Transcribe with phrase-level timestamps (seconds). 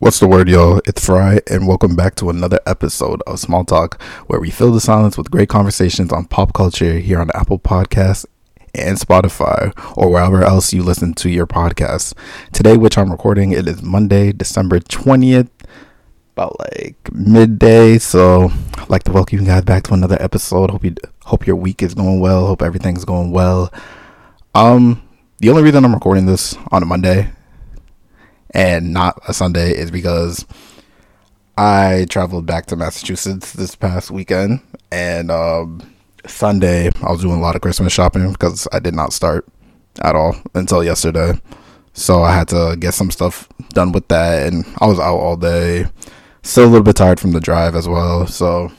[0.00, 0.80] What's the word, yo?
[0.86, 4.80] It's Fry, and welcome back to another episode of Small Talk, where we fill the
[4.80, 8.24] silence with great conversations on pop culture here on Apple Podcasts
[8.74, 12.14] and Spotify, or wherever else you listen to your podcasts.
[12.50, 15.50] Today, which I'm recording, it is Monday, December 20th,
[16.32, 17.98] about like midday.
[17.98, 20.70] So, I'd like to welcome you guys back to another episode.
[20.70, 20.94] Hope you
[21.26, 22.46] hope your week is going well.
[22.46, 23.70] Hope everything's going well.
[24.54, 25.06] Um,
[25.40, 27.30] the only reason I'm recording this on a Monday
[28.50, 30.46] and not a Sunday is because
[31.56, 35.94] I traveled back to Massachusetts this past weekend, and um,
[36.26, 39.46] Sunday I was doing a lot of Christmas shopping because I did not start
[40.02, 41.38] at all until yesterday.
[41.92, 45.36] So I had to get some stuff done with that, and I was out all
[45.36, 45.86] day.
[46.42, 48.72] Still a little bit tired from the drive as well, so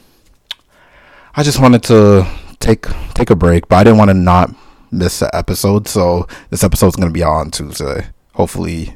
[1.35, 2.27] I just wanted to
[2.59, 4.53] take take a break, but I didn't want to not
[4.91, 5.87] miss an episode.
[5.87, 8.07] So this episode's gonna be on Tuesday.
[8.33, 8.95] Hopefully,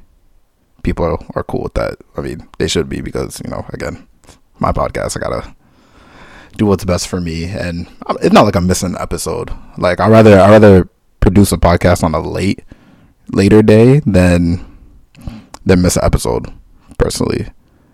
[0.86, 1.98] people are, cool with that.
[2.16, 4.08] I mean, they should be because you know, again,
[4.60, 5.18] my podcast.
[5.18, 5.56] I gotta
[6.56, 7.88] do what's best for me, and
[8.22, 9.52] it's not like I'm missing an episode.
[9.78, 10.88] Like I rather I rather
[11.20, 12.64] produce a podcast on a late
[13.34, 14.64] later day than
[15.66, 16.54] than miss an episode
[16.98, 17.48] personally.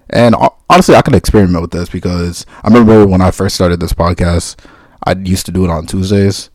[0.10, 0.36] And
[0.70, 4.58] honestly, I can experiment with this because I remember when I first started this podcast,
[5.06, 6.50] I used to do it on Tuesdays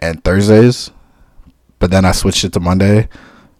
[0.00, 0.90] and Thursdays,
[1.78, 3.10] but then I switched it to Monday.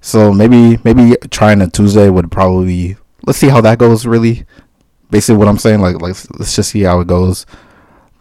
[0.05, 4.05] So maybe maybe trying a Tuesday would probably let's see how that goes.
[4.05, 4.45] Really,
[5.09, 5.81] basically what I'm saying.
[5.81, 7.47] Like like let's just see how it goes.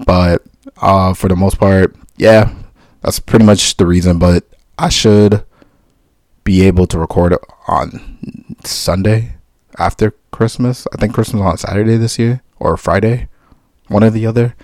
[0.05, 0.43] But
[0.77, 2.53] uh, for the most part, yeah,
[3.01, 4.17] that's pretty much the reason.
[4.17, 4.45] But
[4.79, 5.43] I should
[6.45, 7.35] be able to record
[7.67, 9.35] on Sunday
[9.77, 10.87] after Christmas.
[10.93, 13.27] I think Christmas on Saturday this year or Friday,
[13.89, 14.55] one or the other.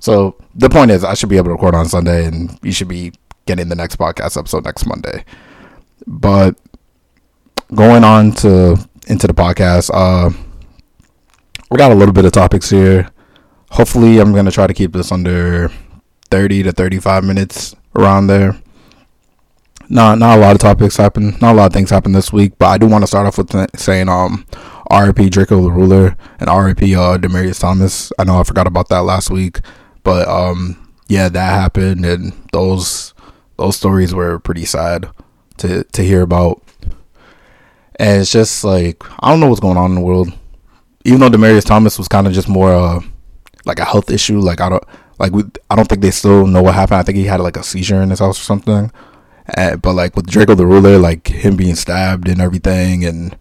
[0.00, 2.88] So the point is, I should be able to record on Sunday, and you should
[2.88, 3.12] be
[3.44, 5.26] getting the next podcast episode next Monday.
[6.06, 6.56] But
[7.74, 10.30] going on to into the podcast, uh,
[11.70, 13.08] we got a little bit of topics here.
[13.70, 15.70] Hopefully, I'm gonna try to keep this under
[16.30, 18.60] 30 to 35 minutes around there.
[19.88, 22.52] Not not a lot of topics happen, not a lot of things happen this week,
[22.58, 24.46] but I do want to start off with saying um
[24.90, 28.12] RIP Drakeo the Ruler and RIP uh Demaryius Thomas.
[28.18, 29.60] I know I forgot about that last week,
[30.02, 33.12] but um yeah, that happened and those
[33.58, 35.10] those stories were pretty sad
[35.58, 36.62] to to hear about.
[37.96, 40.32] And it's just like I don't know what's going on in the world.
[41.04, 43.00] Even though Demaryius Thomas was kind of just more uh,
[43.64, 44.84] like a health issue, like I don't
[45.18, 46.98] like we, I don't think they still know what happened.
[46.98, 48.90] I think he had like a seizure in his house or something.
[49.56, 53.36] And, but like with Drakeo the Ruler, like him being stabbed and everything, and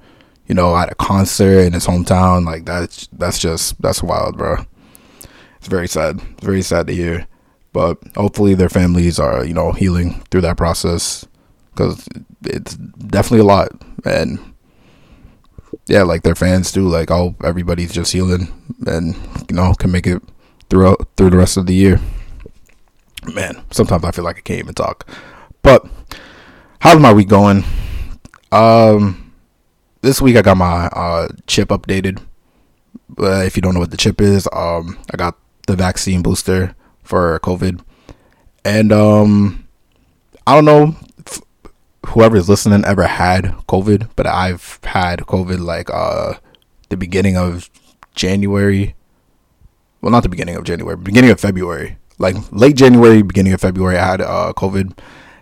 [0.47, 4.65] you know at a concert in his hometown, like that's that's just that's wild, bro.
[5.57, 6.19] It's very sad.
[6.33, 7.27] It's very sad to hear.
[7.73, 11.25] But hopefully their families are you know healing through that process
[11.71, 12.07] because
[12.43, 13.69] it's definitely a lot.
[14.05, 14.39] And
[15.87, 18.47] yeah like their fans too like oh everybody's just healing
[18.87, 19.15] and
[19.49, 20.21] you know can make it
[20.69, 21.99] throughout through the rest of the year.
[23.35, 25.07] Man sometimes i feel like i can't even talk.
[25.61, 25.85] But
[26.79, 27.63] how's my week going?
[28.51, 29.33] Um
[30.01, 32.21] this week i got my uh chip updated.
[33.19, 35.37] Uh, if you don't know what the chip is um i got
[35.67, 37.81] the vaccine booster for covid.
[38.63, 39.67] And um
[40.47, 40.95] i don't know
[42.07, 46.33] whoever's listening ever had COVID, but I've had COVID like uh
[46.89, 47.69] the beginning of
[48.15, 48.95] January.
[50.01, 51.97] Well, not the beginning of January, beginning of February.
[52.17, 54.97] Like late January, beginning of February, I had uh COVID,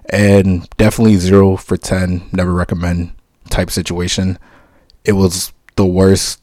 [0.09, 2.29] and definitely zero for ten.
[2.31, 3.13] Never recommend
[3.49, 4.37] type situation.
[5.05, 6.41] It was the worst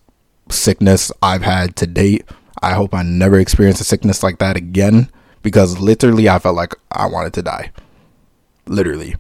[0.51, 2.25] sickness I've had to date.
[2.63, 5.11] I hope I never experience a sickness like that again
[5.43, 7.71] because literally I felt like I wanted to die.
[8.67, 9.15] Literally.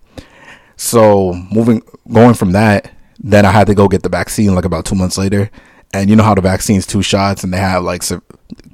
[0.77, 1.83] So moving,
[2.13, 5.19] going from that, then I had to go get the vaccine like about two months
[5.19, 5.51] later.
[5.93, 8.23] And you know how the vaccine's two shots and they have like some,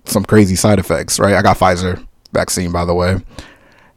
[0.04, 1.34] some crazy side effects, right?
[1.34, 3.18] I got Pfizer vaccine, by the way.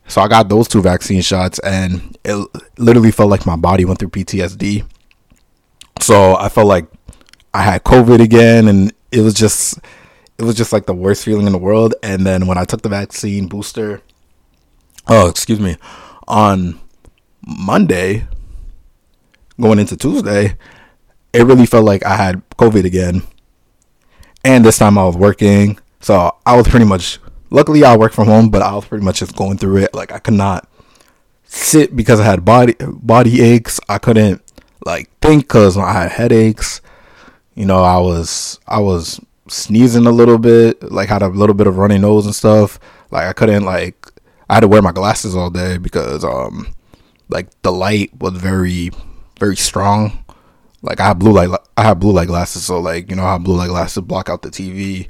[0.07, 3.99] So I got those two vaccine shots and it literally felt like my body went
[3.99, 4.85] through PTSD.
[5.99, 6.85] So I felt like
[7.53, 9.79] I had COVID again and it was just
[10.37, 11.95] it was just like the worst feeling in the world.
[12.03, 14.01] And then when I took the vaccine booster,
[15.07, 15.77] oh excuse me,
[16.27, 16.79] on
[17.45, 18.27] Monday,
[19.59, 20.57] going into Tuesday,
[21.33, 23.23] it really felt like I had COVID again.
[24.43, 25.79] And this time I was working.
[25.99, 27.19] So I was pretty much,
[27.49, 29.93] luckily I work from home, but I was pretty much just going through it.
[29.93, 30.67] Like I could not
[31.43, 33.79] sit because I had body, body aches.
[33.89, 34.41] I couldn't
[34.85, 36.81] like think because I had headaches.
[37.55, 41.67] You know, I was, I was sneezing a little bit, like had a little bit
[41.67, 42.79] of runny nose and stuff.
[43.11, 43.95] Like I couldn't like,
[44.49, 46.74] I had to wear my glasses all day because, um,
[47.29, 48.91] like the light was very
[49.39, 50.23] very strong
[50.81, 53.37] Like I have blue light, I have blue light glasses, so like you know how
[53.39, 55.09] blue light glasses block out the TV,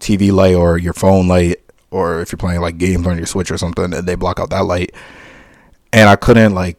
[0.00, 1.58] TV light or your phone light,
[1.90, 4.50] or if you're playing like games on your Switch or something, and they block out
[4.50, 4.94] that light.
[5.92, 6.78] And I couldn't like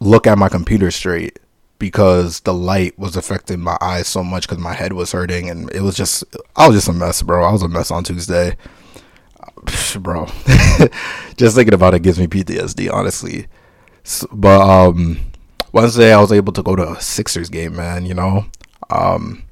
[0.00, 1.38] look at my computer straight
[1.78, 5.70] because the light was affecting my eyes so much because my head was hurting and
[5.72, 6.24] it was just
[6.56, 7.44] I was just a mess, bro.
[7.44, 8.56] I was a mess on Tuesday,
[10.00, 10.26] bro.
[11.36, 13.46] just thinking about it gives me PTSD, honestly.
[14.32, 15.18] But um,
[15.72, 18.06] Wednesday I was able to go to a Sixers game, man.
[18.06, 18.46] You know,
[18.90, 19.44] um,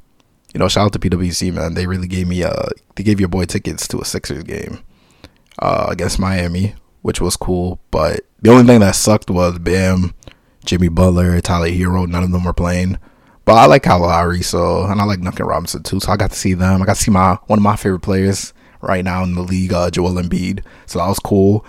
[0.55, 1.75] you know, shout out to PwC, man.
[1.75, 4.81] They really gave me uh they gave your boy tickets to a Sixers game
[5.59, 7.81] uh, against Miami, which was cool.
[7.91, 10.15] But the only thing that sucked was Bam
[10.65, 12.99] Jimmy Butler, Tyler Herro, none of them were playing.
[13.45, 16.01] But I like Kyle Lowry, so and I like Duncan Robinson too.
[16.01, 16.83] So I got to see them.
[16.83, 19.73] I got to see my one of my favorite players right now in the league,
[19.73, 20.65] uh, Joel Embiid.
[20.87, 21.65] So that was cool.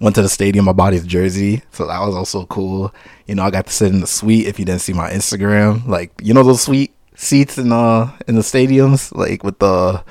[0.00, 0.68] Went to the stadium.
[0.68, 2.94] I bought his jersey, so that was also cool.
[3.26, 4.46] You know, I got to sit in the suite.
[4.46, 8.36] If you didn't see my Instagram, like you know those suite seats in uh in
[8.36, 10.04] the stadiums, like with the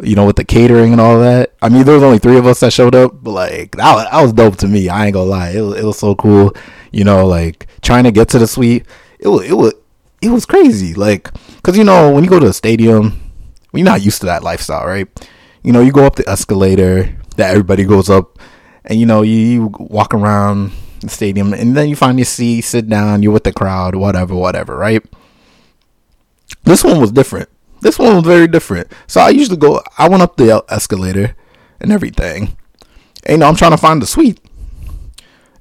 [0.00, 1.54] you know, with the catering and all that.
[1.62, 4.04] I mean, there was only three of us that showed up, but like that was,
[4.04, 4.88] that was dope to me.
[4.88, 6.54] I ain't gonna lie, it was, it was so cool.
[6.92, 8.86] You know, like trying to get to the suite,
[9.18, 9.74] it was it was
[10.22, 10.94] it was crazy.
[10.94, 11.30] Like,
[11.62, 13.32] cause you know when you go to a stadium,
[13.72, 15.08] you're not used to that lifestyle, right?
[15.62, 18.38] You know, you go up the escalator that everybody goes up,
[18.86, 22.62] and you know you, you walk around the stadium, and then you find your seat,
[22.62, 25.04] sit down, you're with the crowd, whatever, whatever, right?
[26.64, 27.48] This one was different
[27.80, 28.90] this one was very different.
[29.06, 31.36] So I usually go, I went up the escalator
[31.80, 32.56] and everything.
[33.24, 34.40] And you know, I'm trying to find the suite.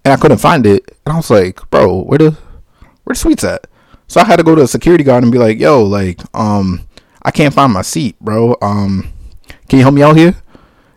[0.03, 0.97] And I couldn't find it.
[1.05, 2.31] And I was like, bro, where the
[3.03, 3.67] where the suite's at?
[4.07, 6.87] So I had to go to a security guard and be like, yo, like, um,
[7.23, 8.55] I can't find my seat, bro.
[8.61, 9.11] Um,
[9.67, 10.35] can you help me out here?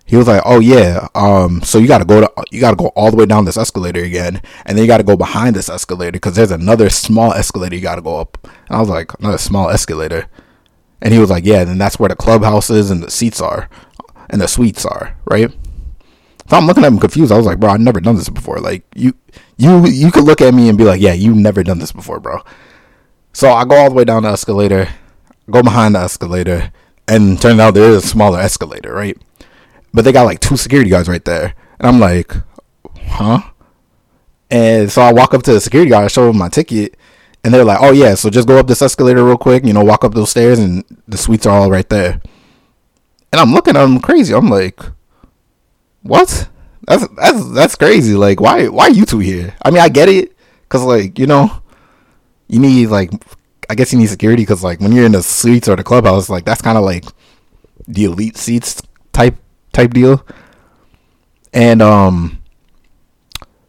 [0.08, 2.76] He was like, "Oh yeah, um, so you got to go to you got to
[2.76, 5.54] go all the way down this escalator again, and then you got to go behind
[5.54, 8.88] this escalator because there's another small escalator you got to go up." And I was
[8.88, 10.28] like, "Another small escalator."
[11.00, 13.68] And he was like, yeah, then that's where the clubhouse is and the seats are
[14.30, 15.50] and the suites are, right?
[16.48, 17.30] So I'm looking at him confused.
[17.30, 18.58] I was like, bro, I've never done this before.
[18.58, 19.14] Like you
[19.56, 22.20] you you could look at me and be like, yeah, you've never done this before,
[22.20, 22.40] bro.
[23.32, 24.88] So I go all the way down the escalator,
[25.50, 26.72] go behind the escalator,
[27.06, 29.16] and turns out there is a smaller escalator, right?
[29.92, 31.54] But they got like two security guards right there.
[31.78, 32.32] And I'm like,
[33.06, 33.40] huh?
[34.50, 36.96] And so I walk up to the security guard, I show him my ticket,
[37.44, 39.64] and they're like, "Oh yeah, so just go up this escalator real quick.
[39.64, 42.20] You know, walk up those stairs, and the suites are all right there."
[43.32, 44.34] And I'm looking at them crazy.
[44.34, 44.80] I'm like,
[46.02, 46.48] "What?
[46.86, 48.14] That's that's that's crazy.
[48.14, 49.54] Like, why why are you two here?
[49.62, 50.36] I mean, I get it,
[50.68, 51.50] cause like you know,
[52.48, 53.12] you need like,
[53.68, 56.30] I guess you need security, cause like when you're in the suites or the clubhouse,
[56.30, 57.04] like that's kind of like
[57.86, 58.82] the elite seats
[59.12, 59.36] type
[59.78, 60.24] type deal."
[61.52, 62.42] And um,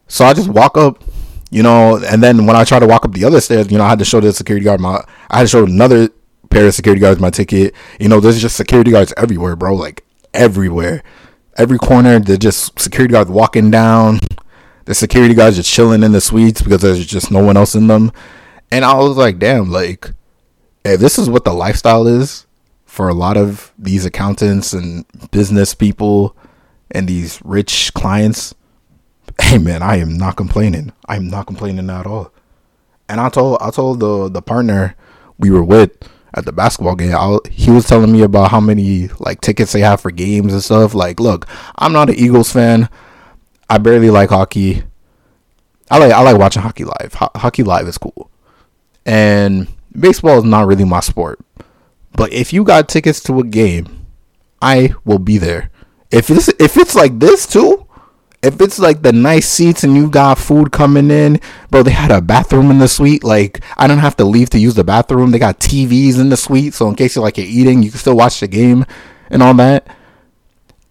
[0.07, 1.03] so I just walk up
[1.51, 3.83] you know, and then when I try to walk up the other stairs, you know,
[3.83, 6.09] I had to show the security guard my, I had to show another
[6.49, 7.73] pair of security guards my ticket.
[7.99, 11.03] You know, there's just security guards everywhere, bro, like everywhere,
[11.57, 12.19] every corner.
[12.19, 14.19] There's just security guards walking down.
[14.85, 17.87] The security guards just chilling in the suites because there's just no one else in
[17.87, 18.11] them.
[18.71, 20.11] And I was like, damn, like,
[20.85, 22.45] if this is what the lifestyle is
[22.89, 26.35] for a lot of these accountants and business people
[26.89, 28.55] and these rich clients,
[29.39, 30.91] hey man, I am not complaining.
[31.07, 32.33] I'm not complaining at all.
[33.07, 34.95] And I told I told the the partner
[35.37, 35.91] we were with
[36.33, 39.81] at the basketball game, I, he was telling me about how many like tickets they
[39.81, 40.95] have for games and stuff.
[40.95, 41.47] Like, look,
[41.77, 42.89] I'm not an Eagles fan.
[43.69, 44.81] I barely like hockey.
[45.91, 47.13] I like I like watching hockey live.
[47.13, 48.31] Ho- hockey live is cool,
[49.05, 51.39] and baseball is not really my sport.
[52.13, 54.05] But if you got tickets to a game,
[54.61, 55.71] I will be there.
[56.11, 57.85] If it's if it's like this too,
[58.41, 61.39] if it's like the nice seats and you got food coming in,
[61.69, 63.23] bro, they had a bathroom in the suite.
[63.23, 65.31] Like I don't have to leave to use the bathroom.
[65.31, 67.99] They got TVs in the suite, so in case you're like you're eating, you can
[67.99, 68.85] still watch the game
[69.29, 69.87] and all that.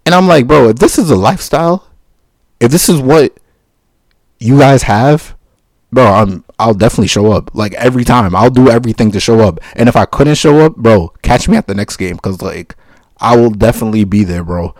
[0.06, 1.88] And I'm like, bro, if this is a lifestyle,
[2.60, 3.38] if this is what
[4.38, 5.37] you guys have,
[5.92, 7.54] bro, I'm I'll definitely show up.
[7.54, 9.60] Like every time, I'll do everything to show up.
[9.76, 12.74] And if I couldn't show up, bro, catch me at the next game because like
[13.18, 14.74] I will definitely be there, bro.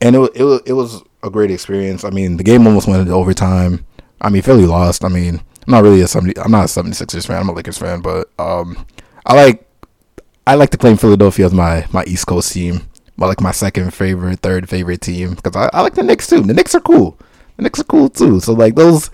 [0.00, 2.04] And it it it was a great experience.
[2.04, 3.84] I mean, the game almost went into overtime.
[4.20, 5.04] I mean, Philly lost.
[5.04, 7.40] I mean, I'm not really a 70 I'm not a 76ers fan.
[7.40, 8.86] I'm a Lakers fan, but um
[9.24, 9.68] I like
[10.46, 12.82] I like to claim Philadelphia as my my East Coast team.
[13.18, 16.42] But like my second favorite, third favorite team because I, I like the Knicks too.
[16.42, 17.18] The Knicks are cool.
[17.56, 18.40] The Knicks are cool too.
[18.40, 19.10] So like those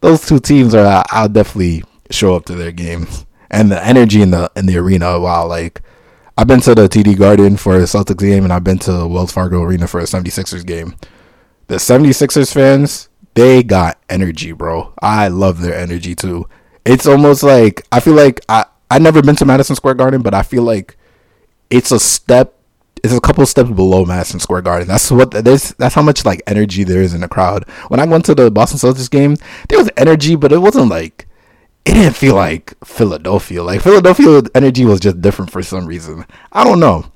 [0.00, 3.26] those two teams are I'll definitely show up to their games.
[3.50, 5.82] And the energy in the in the arena, wow, like
[6.38, 9.32] I've been to the TD Garden for a Celtics game and I've been to Wells
[9.32, 10.94] Fargo Arena for a 76ers game
[11.70, 14.92] the 76ers fans, they got energy, bro.
[15.00, 16.48] I love their energy too.
[16.84, 20.34] it's almost like I feel like I I never been to Madison Square Garden, but
[20.34, 20.96] I feel like
[21.70, 22.56] it's a step
[23.02, 24.88] it's a couple steps below Madison Square Garden.
[24.88, 25.74] That's what there's.
[25.74, 27.68] That's how much like energy there is in the crowd.
[27.88, 29.36] When I went to the Boston Celtics game,
[29.68, 31.26] there was energy, but it wasn't like
[31.84, 33.62] it didn't feel like Philadelphia.
[33.62, 36.26] Like Philadelphia energy was just different for some reason.
[36.52, 37.06] I don't know.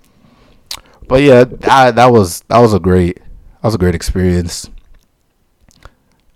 [1.07, 4.71] But yeah, that that was that was a great that was a great experience.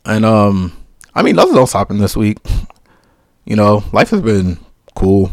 [0.04, 0.76] And um
[1.14, 2.38] I mean nothing else happened this week.
[3.44, 4.58] You know, life has been
[4.94, 5.32] cool.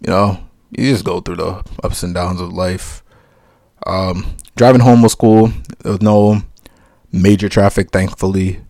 [0.00, 3.01] You know, you just go through the ups and downs of life.
[3.86, 5.48] Um driving home was cool.
[5.80, 6.42] There was no
[7.10, 8.60] major traffic thankfully.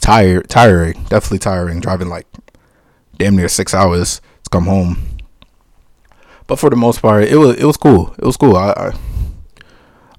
[0.00, 2.26] Tired tiring, definitely tiring driving like
[3.18, 4.98] damn near 6 hours to come home.
[6.46, 8.14] But for the most part, it was it was cool.
[8.18, 8.56] It was cool.
[8.56, 8.92] I, I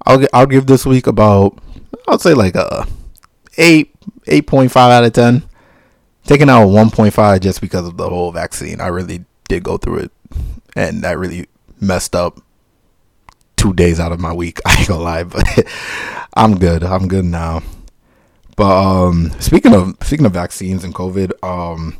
[0.05, 1.57] I'll I'll give this week about
[2.07, 2.87] I'll say like a
[3.57, 3.93] eight
[4.27, 5.43] eight point five out of ten.
[6.25, 8.79] Taking out one point five just because of the whole vaccine.
[8.79, 10.11] I really did go through it,
[10.75, 11.47] and that really
[11.81, 12.39] messed up
[13.63, 14.59] two days out of my week.
[14.65, 15.43] I ain't gonna lie, but
[16.33, 16.83] I'm good.
[16.83, 17.63] I'm good now.
[18.55, 21.97] But um, speaking of speaking of vaccines and COVID, um,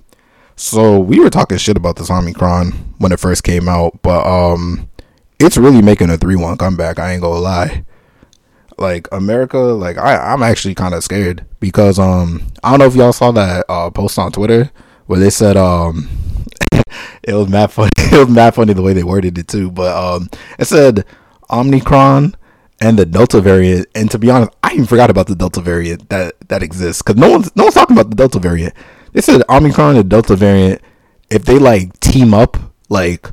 [0.56, 4.90] so we were talking shit about this Omicron when it first came out, but um,
[5.40, 7.00] it's really making a three one comeback.
[7.00, 7.86] I ain't gonna lie
[8.78, 12.96] like America, like I, I'm actually kind of scared because um I don't know if
[12.96, 14.72] y'all saw that uh, post on Twitter
[15.06, 16.10] where they said um
[17.24, 19.96] it was mad funny it was mad funny the way they worded it too, but
[19.96, 20.30] um
[20.60, 21.06] it said
[21.54, 22.36] Omicron
[22.82, 26.10] and the Delta variant, and to be honest, I even forgot about the Delta variant
[26.10, 28.74] that that exists because no one's no one's talking about the Delta variant.
[29.14, 30.82] They said Omicron and Delta variant
[31.30, 32.58] if they like team up,
[32.90, 33.28] like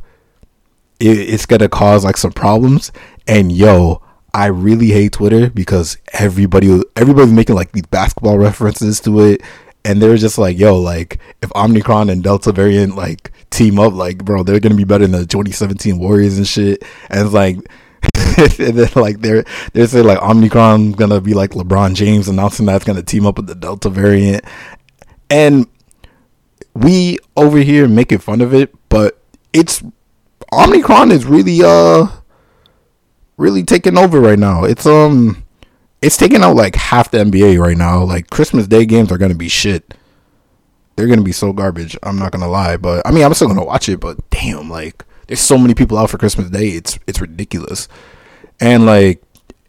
[1.01, 2.93] it, it's gonna cause like some problems,
[3.27, 4.03] and yo.
[4.33, 9.43] I really hate Twitter because everybody everybody's making like these basketball references to it
[9.85, 14.25] and they're just like, yo, like if Omicron and Delta variant like team up, like
[14.25, 16.83] bro, they're gonna be better than the 2017 Warriors and shit.
[17.09, 17.59] And it's like,
[18.39, 22.85] and then like they're they're saying like Omicron gonna be like LeBron James announcing that's
[22.85, 24.45] gonna team up with the Delta variant,
[25.29, 25.67] and
[26.75, 29.21] we over here making fun of it, but
[29.53, 29.83] it's
[30.53, 32.07] Omicron is really uh
[33.37, 34.65] really taking over right now.
[34.65, 35.43] It's um
[36.03, 38.03] it's taking out like half the NBA right now.
[38.05, 39.95] Like Christmas Day games are gonna be shit.
[40.97, 41.97] They're gonna be so garbage.
[42.03, 44.01] I'm not gonna lie, but I mean I'm still gonna watch it.
[44.01, 46.71] But damn, like there's so many people out for Christmas Day.
[46.71, 47.89] It's it's ridiculous,
[48.61, 49.23] and like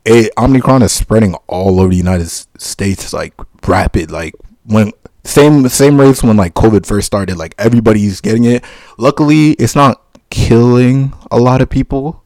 [0.04, 3.34] it, Omicron is spreading all over the United States like
[3.68, 4.12] rapid.
[4.12, 4.34] Like
[4.66, 4.92] when
[5.24, 7.38] same same rates when like COVID first started.
[7.38, 8.66] Like everybody's getting it.
[8.98, 12.22] Luckily, it's not killing a lot of people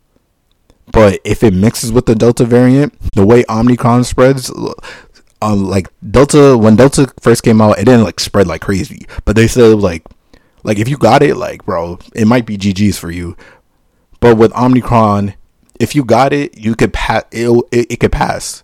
[0.92, 4.50] but if it mixes with the Delta variant, the way Omicron spreads,
[5.42, 9.06] um, like Delta, when Delta first came out, it didn't like spread like crazy.
[9.26, 10.04] But they said like,
[10.66, 13.38] like if you got it, like bro, it might be GG's for you.
[14.20, 15.36] But with Omicron,
[15.80, 17.24] if you got it, you could pass.
[17.32, 18.64] It, it it could pass.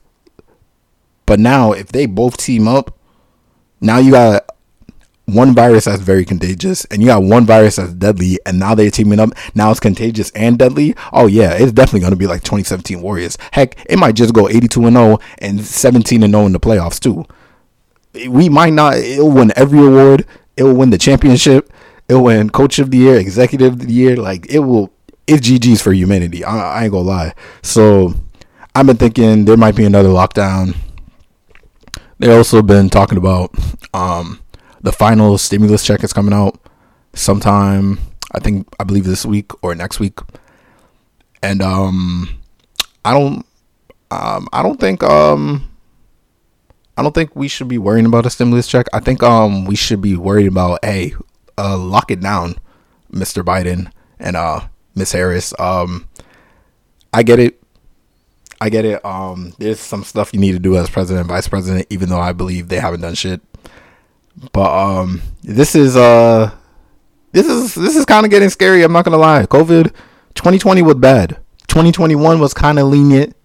[1.28, 2.98] But now, if they both team up,
[3.80, 4.50] now you got
[5.26, 8.92] one virus that's very contagious and you got one virus that's deadly and now they're
[8.92, 12.42] teaming up now it's contagious and deadly oh yeah it's definitely going to be like
[12.42, 16.52] 2017 warriors heck it might just go 82 and 0 and 17 and 0 in
[16.52, 17.26] the playoffs too
[18.28, 20.26] we might not it'll win every award
[20.58, 21.72] it'll win the championship
[22.12, 24.92] it'll win coach of the year executive of the year like it will
[25.28, 28.14] it's gg's for humanity I, I ain't gonna lie so
[28.76, 30.76] i've been thinking there might be another lockdown
[32.20, 33.56] they also been talking about
[33.94, 34.42] um
[34.82, 36.60] the final stimulus check is coming out
[37.14, 38.00] sometime.
[38.34, 40.20] I think I believe this week or next week,
[41.44, 42.30] and um,
[43.04, 43.46] I don't,
[44.10, 45.70] um, I don't think um,
[46.98, 48.88] I don't think we should be worrying about a stimulus check.
[48.94, 51.14] I think um, we should be worried about hey,
[51.62, 52.56] uh, lock it down,
[53.12, 53.44] Mr.
[53.44, 54.62] Biden and uh,
[54.96, 55.54] Miss Harris.
[55.60, 56.08] Um,
[57.14, 57.62] I get it.
[58.60, 59.04] I get it.
[59.04, 62.20] Um, there's some stuff you need to do as president and vice president, even though
[62.20, 63.42] I believe they haven't done shit.
[64.54, 66.52] But um, this is uh,
[67.32, 68.84] this is this is kind of getting scary.
[68.84, 69.46] I'm not gonna lie.
[69.46, 69.94] COVID
[70.36, 71.38] 2020 was bad.
[71.68, 73.36] 2021 was kind of lenient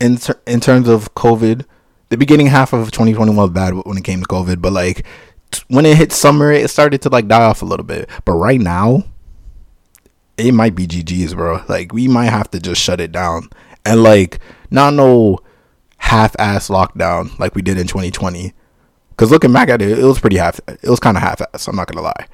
[0.00, 1.64] in ter- in terms of COVID.
[2.08, 5.06] The beginning half of 2021 was bad when it came to COVID, but like
[5.68, 8.08] when it hit summer, it started to like die off a little bit.
[8.24, 9.04] But right now,
[10.36, 11.62] it might be GG's, bro.
[11.68, 13.50] Like we might have to just shut it down
[13.84, 14.38] and like
[14.70, 15.38] not no
[15.98, 18.54] half-ass lockdown like we did in 2020
[19.10, 20.60] because looking back at it, it was pretty half.
[20.66, 21.68] It was kind of half-ass.
[21.68, 22.26] I'm not gonna lie.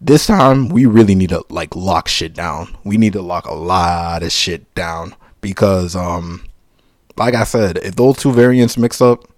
[0.00, 2.76] This time we really need to like lock shit down.
[2.84, 6.44] We need to lock a lot of shit down because, um,
[7.16, 9.30] like I said, if those two variants mix up,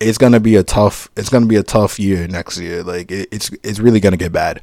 [0.00, 1.10] it's gonna be a tough.
[1.16, 2.82] It's gonna be a tough year next year.
[2.82, 4.62] Like it, it's it's really gonna get bad.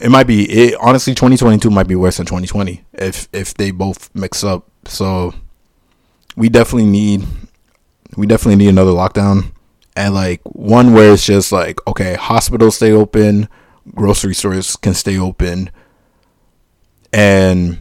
[0.00, 4.14] it might be it honestly 2022 might be worse than 2020 if if they both
[4.14, 5.34] mix up so
[6.36, 7.24] we definitely need
[8.16, 9.50] we definitely need another lockdown
[9.96, 13.48] and like one where it's just like okay hospitals stay open
[13.94, 15.70] grocery stores can stay open
[17.12, 17.78] and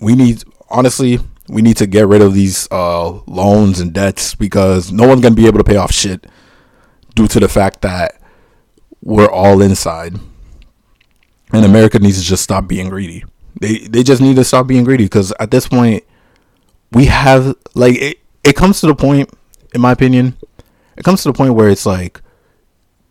[0.00, 4.92] we need honestly we need to get rid of these uh, loans and debts because
[4.92, 6.26] no one's gonna be able to pay off shit
[7.14, 8.20] due to the fact that
[9.02, 10.14] we're all inside.
[11.50, 13.24] And america needs to just stop being greedy.
[13.60, 16.04] They they just need to stop being greedy because at this point
[16.92, 19.30] we have like it, it comes to the point
[19.74, 20.36] in my opinion
[20.96, 22.20] it comes to the point where it's like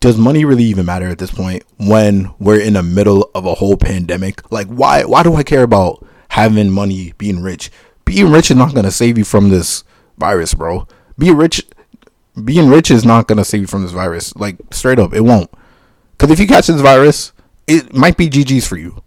[0.00, 3.54] does money really even matter at this point when we're in the middle of a
[3.54, 4.52] whole pandemic?
[4.52, 7.70] Like why why do i care about having money being rich
[8.08, 9.84] being rich is not to save you from this
[10.16, 10.86] virus bro
[11.18, 11.64] being rich
[12.44, 15.50] being rich is not to save you from this virus like straight up it won't
[16.12, 17.32] because if you catch this virus
[17.66, 19.02] it might be gg's for you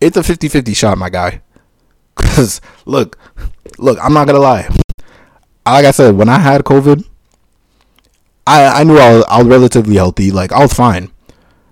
[0.00, 1.42] it's a 50-50 shot my guy
[2.16, 3.18] because look
[3.78, 4.68] look i'm not gonna lie
[5.66, 7.04] like i said when i had covid
[8.46, 10.30] I I knew I was, I was relatively healthy.
[10.30, 11.10] Like I was fine,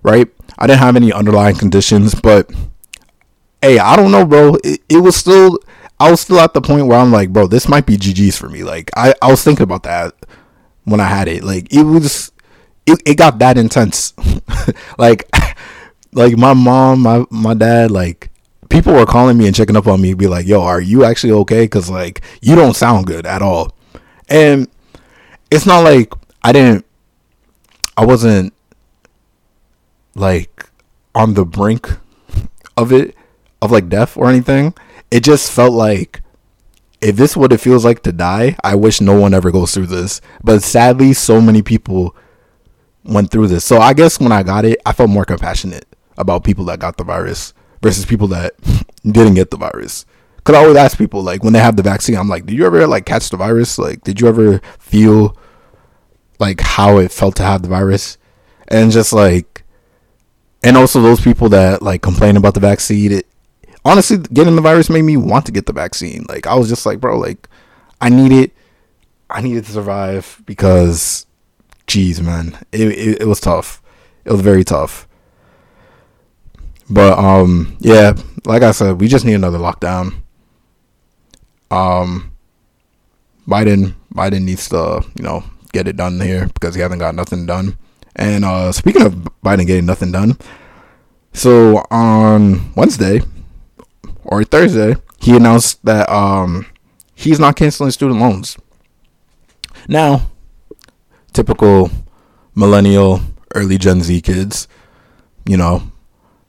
[0.01, 0.27] right?
[0.57, 2.49] I didn't have any underlying conditions, but
[3.61, 4.57] hey, I don't know, bro.
[4.63, 5.59] It, it was still
[6.03, 8.49] I was still at the point where I'm like, bro, this might be GG's for
[8.49, 8.61] me.
[8.61, 10.13] Like I I was thinking about that
[10.83, 11.45] when I had it.
[11.45, 12.33] Like it was
[12.85, 14.13] it, it got that intense.
[14.97, 15.29] like
[16.11, 18.29] like my mom, my my dad, like
[18.67, 21.31] people were calling me and checking up on me, be like, "Yo, are you actually
[21.31, 23.73] okay?" Because like you don't sound good at all,
[24.27, 24.67] and
[25.51, 26.11] it's not like
[26.43, 26.85] I didn't
[27.95, 28.53] I wasn't
[30.15, 30.69] like
[31.15, 31.97] on the brink
[32.75, 33.15] of it
[33.61, 34.73] of like death or anything.
[35.13, 36.23] It just felt like
[36.99, 39.71] if this is what it feels like to die, I wish no one ever goes
[39.71, 40.21] through this.
[40.43, 42.15] But sadly, so many people
[43.03, 43.63] went through this.
[43.63, 45.85] So I guess when I got it, I felt more compassionate
[46.17, 47.53] about people that got the virus
[47.83, 48.53] versus people that
[49.03, 50.07] didn't get the virus.
[50.45, 52.65] Cause I always ask people like when they have the vaccine, I'm like, did you
[52.65, 53.77] ever like catch the virus?
[53.77, 55.37] Like, did you ever feel
[56.39, 58.17] like how it felt to have the virus
[58.67, 59.63] and just like
[60.63, 63.27] and also those people that like complain about the vaccine it
[63.85, 66.25] honestly getting the virus made me want to get the vaccine.
[66.29, 67.47] Like i was just like bro like
[68.01, 68.51] i need it.
[69.29, 71.25] I needed to survive because
[71.87, 73.81] jeez man it, it, it was tough.
[74.25, 75.07] It was very tough.
[76.89, 78.13] But um yeah
[78.45, 80.15] like i said we just need another lockdown.
[81.71, 82.31] Um
[83.47, 85.43] biden biden needs to you know
[85.73, 87.77] get it done here because he hasn't got nothing done.
[88.15, 90.37] And uh, speaking of Biden getting nothing done,
[91.33, 93.21] so on Wednesday
[94.25, 96.65] or Thursday, he announced that um,
[97.15, 98.57] he's not canceling student loans.
[99.87, 100.31] Now,
[101.33, 101.91] typical
[102.55, 103.21] millennial,
[103.55, 104.67] early Gen Z kids,
[105.45, 105.83] you know,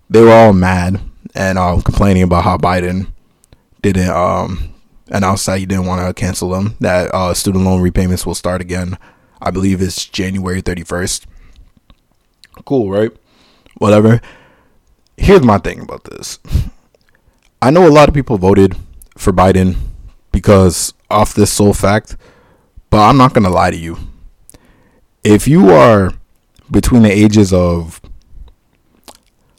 [0.08, 1.00] they were all mad
[1.34, 3.08] and uh, complaining about how Biden
[3.82, 4.74] didn't um,
[5.08, 6.76] announced that he didn't want to cancel them.
[6.80, 8.98] That uh, student loan repayments will start again
[9.44, 11.26] I believe it's January 31st.
[12.64, 13.10] Cool, right?
[13.76, 14.22] Whatever.
[15.18, 16.38] Here's my thing about this.
[17.64, 18.76] I know a lot of people voted
[19.16, 19.76] for Biden
[20.32, 22.14] because off this sole fact,
[22.90, 23.96] but I'm not going to lie to you.
[25.24, 26.12] If you are
[26.70, 28.02] between the ages of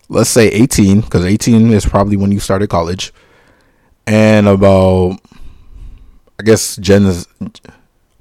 [0.07, 3.11] let's say 18 because 18 is probably when you started college
[4.05, 5.19] and about
[6.39, 7.03] i guess gen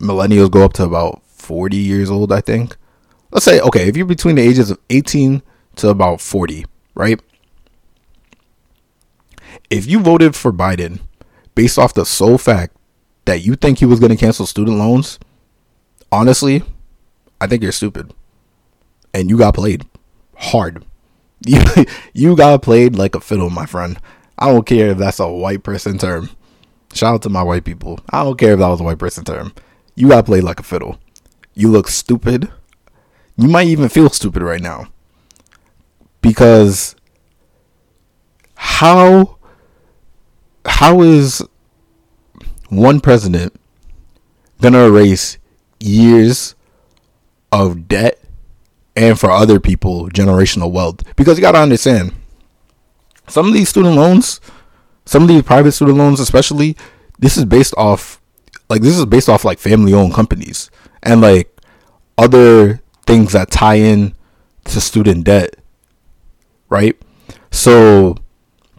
[0.01, 2.77] millennials go up to about 40 years old, I think.
[3.31, 5.42] Let's say, okay, if you're between the ages of 18
[5.77, 7.20] to about 40, right?
[9.75, 11.01] If you voted for Biden
[11.57, 12.77] based off the sole fact
[13.25, 15.19] that you think he was going to cancel student loans,
[16.13, 16.63] honestly,
[17.41, 18.15] I think you're stupid.
[19.13, 19.85] And you got played
[20.37, 20.85] hard.
[21.47, 21.61] You,
[22.15, 23.99] you got played like a fiddle, my friend.
[24.39, 26.31] I don't care if that's a white person term.
[26.95, 27.99] Shout out to my white people.
[28.09, 29.53] I don't care if that was a white person term.
[29.97, 30.99] You got played like a fiddle.
[31.53, 32.51] You look stupid.
[33.37, 34.87] You might even feel stupid right now.
[36.23, 36.97] Because
[38.55, 39.34] how
[40.66, 41.42] how is
[42.68, 43.55] one president
[44.61, 45.38] gonna erase
[45.81, 46.55] years
[47.53, 48.18] of debt
[48.96, 51.00] and for other people generational wealth?
[51.16, 52.12] Because you gotta understand
[53.29, 54.40] some of these student loans,
[55.07, 56.77] some of these private student loans especially,
[57.18, 58.20] this is based off
[58.68, 60.70] like this is based off like family owned companies
[61.03, 61.50] and like
[62.16, 64.14] other things that tie in
[64.64, 65.57] to student debt,
[66.70, 66.96] right?
[67.50, 68.16] So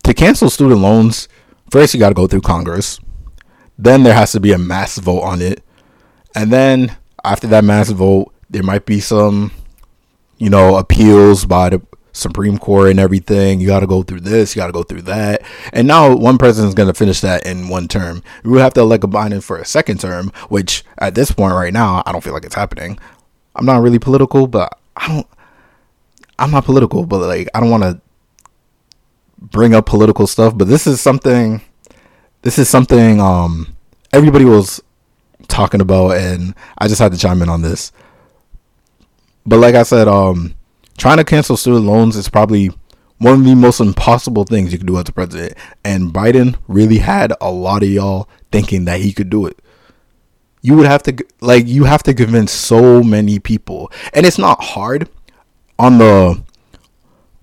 [0.03, 1.27] to cancel student loans,
[1.75, 3.01] first you got to go through Congress.
[3.77, 5.61] Then there has to be a mass vote on it.
[6.33, 9.51] And then after that mass vote, there might be some,
[10.37, 11.81] you know, appeals by the
[12.13, 13.59] Supreme Court and everything.
[13.59, 15.41] You got to go through this, you got to go through that.
[15.73, 18.23] And now one president is going to finish that in one term.
[18.45, 21.55] We would have to elect a Biden for a second term, which at this point
[21.55, 22.97] right now, I don't feel like it's happening.
[23.53, 25.27] I'm not really political, but I don't.
[26.39, 27.99] I'm not political, but like I don't want to
[29.39, 30.57] bring up political stuff.
[30.57, 31.61] But this is something.
[32.41, 33.75] This is something um
[34.13, 34.81] everybody was
[35.47, 37.91] talking about, and I just had to chime in on this.
[39.45, 40.55] But like I said, um,
[40.97, 42.71] trying to cancel student loans is probably
[43.17, 45.57] one of the most impossible things you could do as a president.
[45.83, 49.59] And Biden really had a lot of y'all thinking that he could do it.
[50.61, 54.63] You would have to like you have to convince so many people, and it's not
[54.63, 55.07] hard
[55.77, 56.43] on the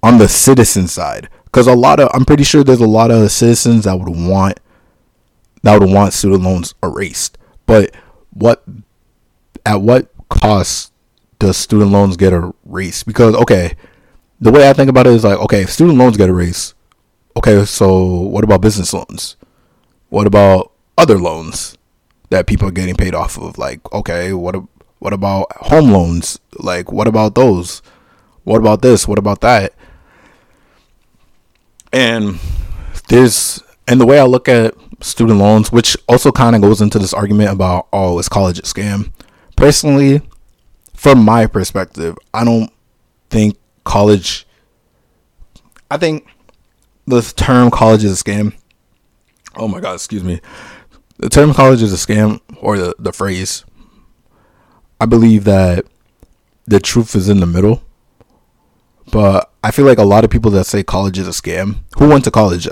[0.03, 3.31] on the citizen side because a lot of I'm pretty sure there's a lot of
[3.31, 4.59] citizens that would want
[5.63, 7.39] that would want student loans erased.
[7.67, 7.95] But
[8.33, 8.65] what
[9.67, 10.93] at what cost
[11.39, 13.07] does student loans get erased?
[13.07, 13.75] Because okay,
[14.41, 16.75] the way I think about it is like okay, student loans get erased.
[17.37, 19.37] Okay, so what about business loans?
[20.09, 21.77] What about other loans
[22.31, 23.59] that people are getting paid off of?
[23.59, 24.57] Like okay, what
[25.01, 26.39] what about home loans?
[26.59, 27.83] Like what about those?
[28.45, 29.07] What about this?
[29.07, 29.75] What about that?
[31.93, 32.39] And
[33.09, 36.99] there's and the way I look at student loans, which also kind of goes into
[36.99, 39.13] this argument about oh, is college a scam?
[39.57, 40.23] Personally,
[40.95, 42.73] from my perspective, I don't
[43.31, 44.47] think college.
[45.91, 46.27] I think
[47.07, 48.55] the term college is a scam.
[49.57, 50.41] Oh my god, excuse me.
[51.19, 53.65] The term college is a scam, or the, the phrase.
[55.01, 55.85] I believe that
[56.65, 57.83] the truth is in the middle.
[59.13, 62.09] But I feel like a lot of people that say college is a scam, who
[62.09, 62.67] went to college?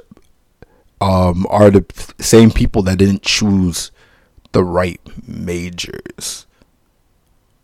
[1.01, 1.85] um, are the
[2.19, 3.91] same people that didn't choose
[4.53, 6.47] the right majors.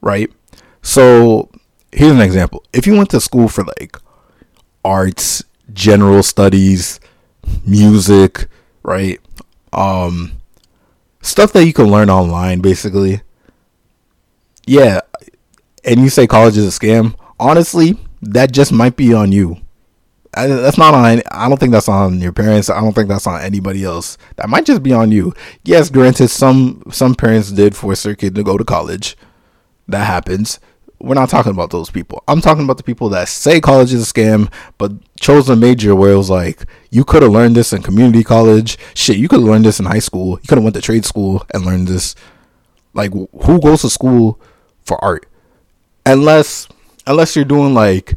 [0.00, 0.30] Right?
[0.82, 1.50] So
[1.92, 2.64] here's an example.
[2.72, 3.96] If you went to school for like
[4.84, 7.00] arts, general studies,
[7.66, 8.46] music,
[8.82, 9.20] right?
[9.72, 10.32] Um
[11.22, 13.20] stuff that you can learn online basically.
[14.64, 15.00] Yeah.
[15.84, 19.58] And you say college is a scam, honestly, that just might be on you.
[20.34, 21.22] I, that's not on.
[21.30, 22.68] I don't think that's on your parents.
[22.68, 24.18] I don't think that's on anybody else.
[24.36, 25.32] That might just be on you.
[25.64, 29.16] Yes, granted, some some parents did force their kid to go to college.
[29.88, 30.60] That happens.
[30.98, 32.22] We're not talking about those people.
[32.26, 35.94] I'm talking about the people that say college is a scam, but chose a major
[35.94, 38.78] where it was like you could have learned this in community college.
[38.94, 40.38] Shit, you could have learned this in high school.
[40.42, 42.14] You could have went to trade school and learned this.
[42.94, 44.40] Like, who goes to school
[44.84, 45.26] for art?
[46.06, 46.68] Unless
[47.06, 48.14] unless you're doing like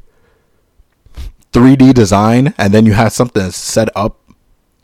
[1.52, 4.20] 3D design and then you have something set up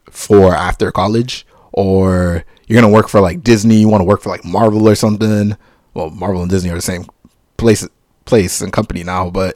[0.09, 4.21] for after college or you're going to work for like Disney, you want to work
[4.21, 5.55] for like Marvel or something.
[5.93, 7.05] Well, Marvel and Disney are the same
[7.57, 7.87] place
[8.25, 9.55] place and company now, but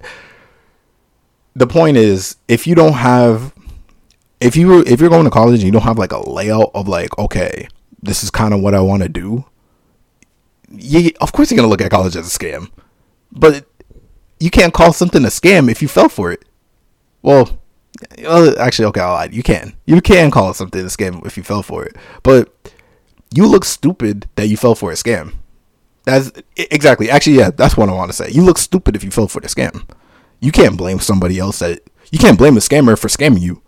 [1.55, 3.53] the point is if you don't have
[4.39, 6.87] if you if you're going to college and you don't have like a layout of
[6.87, 7.67] like okay,
[8.01, 9.45] this is kind of what I want to do,
[10.69, 12.69] you of course you're going to look at college as a scam.
[13.31, 13.65] But
[14.39, 16.45] you can't call something a scam if you fell for it.
[17.21, 17.59] Well,
[18.59, 19.29] actually, okay, I'll lie.
[19.31, 19.73] You can.
[19.85, 21.95] You can call something a scam if you fell for it.
[22.23, 22.53] But
[23.33, 25.33] you look stupid that you fell for a scam.
[26.05, 27.09] That's exactly.
[27.09, 28.29] Actually, yeah, that's what I want to say.
[28.31, 29.87] You look stupid if you fell for the scam.
[30.39, 33.61] You can't blame somebody else that you can't blame the scammer for scamming you.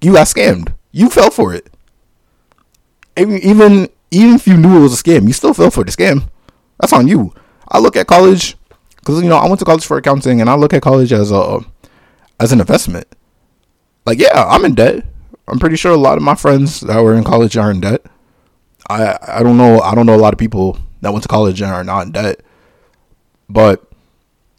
[0.00, 0.74] You got scammed.
[0.90, 1.70] You fell for it.
[3.16, 6.28] Even even if you knew it was a scam, you still fell for the scam.
[6.80, 7.34] That's on you.
[7.68, 8.56] I look at college
[9.02, 11.32] because you know I went to college for accounting, and I look at college as
[11.32, 11.60] a
[12.38, 13.06] as an investment.
[14.06, 15.04] Like, yeah, I'm in debt.
[15.48, 18.02] I'm pretty sure a lot of my friends that were in college are in debt.
[18.88, 19.80] I I don't know.
[19.80, 22.12] I don't know a lot of people that went to college and are not in
[22.12, 22.40] debt.
[23.48, 23.82] But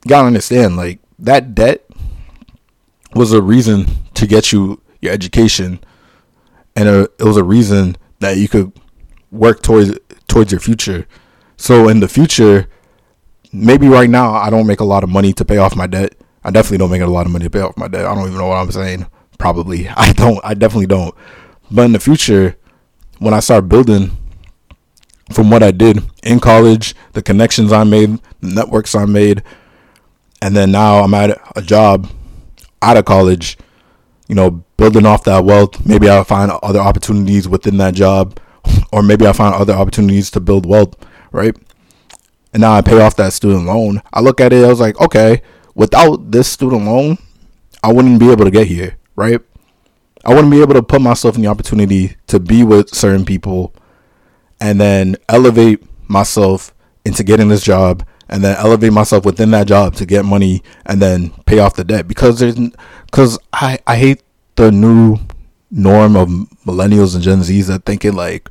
[0.04, 1.86] you gotta understand, like that debt
[3.16, 5.80] was a reason to get you your education,
[6.76, 8.74] and a, it was a reason that you could
[9.32, 11.08] work towards towards your future.
[11.56, 12.68] So in the future,
[13.54, 16.16] maybe right now I don't make a lot of money to pay off my debt,
[16.44, 18.06] I definitely don't make a lot of money to pay off my debt.
[18.06, 19.08] I don't even know what I'm saying.
[19.38, 19.88] Probably.
[19.96, 20.40] I don't.
[20.44, 21.16] I definitely don't.
[21.72, 22.58] But in the future,
[23.20, 24.12] when I start building
[25.32, 29.42] from what I did in college, the connections I made, the networks I made,
[30.42, 32.10] and then now I'm at a job
[32.82, 33.58] out of college,
[34.28, 35.86] you know, building off that wealth.
[35.86, 38.38] Maybe I'll find other opportunities within that job,
[38.92, 40.96] or maybe I'll find other opportunities to build wealth,
[41.32, 41.56] right?
[42.54, 44.02] And now I pay off that student loan.
[44.14, 45.42] I look at it, I was like, okay,
[45.76, 47.18] without this student loan,
[47.84, 49.42] I wouldn't be able to get here, right?
[50.24, 53.74] I wouldn't be able to put myself in the opportunity to be with certain people
[54.62, 59.96] and then elevate myself into getting this job and then elevate myself within that job
[59.96, 62.56] to get money and then pay off the debt because there's
[63.06, 64.24] because I I hate
[64.56, 65.18] the new
[65.70, 66.30] norm of
[66.66, 68.50] millennials and Gen Zs that thinking like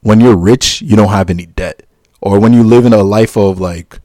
[0.00, 1.82] when you're rich you don't have any debt
[2.22, 3.98] or when you live in a life of like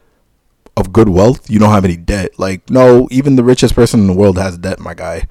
[0.76, 2.38] of good wealth you don't have any debt.
[2.38, 5.28] Like no even the richest person in the world has debt my guy.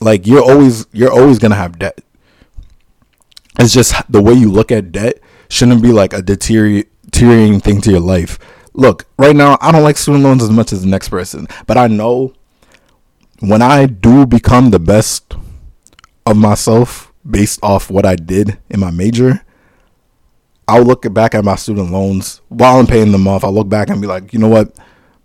[0.00, 2.00] Like you're always you're always gonna have debt.
[3.58, 7.90] It's just the way you look at debt shouldn't be like a deteriorating thing to
[7.90, 8.38] your life.
[8.72, 11.76] Look, right now I don't like student loans as much as the next person, but
[11.76, 12.32] I know
[13.40, 15.34] when I do become the best
[16.26, 19.44] of myself based off what I did in my major,
[20.66, 23.44] I'll look back at my student loans while I'm paying them off.
[23.44, 24.76] I'll look back and be like, you know what,